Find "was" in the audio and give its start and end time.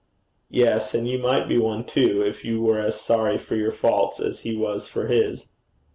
4.55-4.87